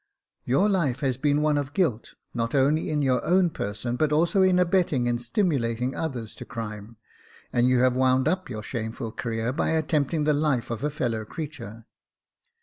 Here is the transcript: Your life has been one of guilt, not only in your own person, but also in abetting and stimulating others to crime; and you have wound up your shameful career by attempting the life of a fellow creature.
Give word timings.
Your 0.45 0.67
life 0.67 1.01
has 1.01 1.15
been 1.17 1.43
one 1.43 1.59
of 1.59 1.75
guilt, 1.75 2.15
not 2.33 2.55
only 2.55 2.89
in 2.89 3.03
your 3.03 3.23
own 3.23 3.51
person, 3.51 3.97
but 3.97 4.11
also 4.11 4.41
in 4.41 4.57
abetting 4.57 5.07
and 5.07 5.21
stimulating 5.21 5.95
others 5.95 6.33
to 6.37 6.43
crime; 6.43 6.97
and 7.53 7.67
you 7.67 7.81
have 7.81 7.95
wound 7.95 8.27
up 8.27 8.49
your 8.49 8.63
shameful 8.63 9.11
career 9.11 9.53
by 9.53 9.69
attempting 9.69 10.23
the 10.23 10.33
life 10.33 10.71
of 10.71 10.83
a 10.83 10.89
fellow 10.89 11.23
creature. 11.23 11.85